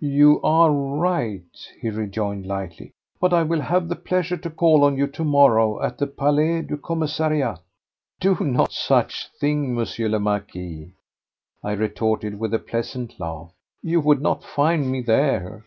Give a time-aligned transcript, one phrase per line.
[0.00, 1.46] "You are right,"
[1.80, 2.90] he rejoined lightly.
[3.20, 6.62] "But I will have the pleasure to call on you to morrow at the Palais
[6.62, 7.60] du Commissariat."
[8.18, 10.90] "Do no such thing, Monsieur le Marquis,"
[11.62, 13.52] I retorted with a pleasant laugh.
[13.80, 15.64] "You would not find me there."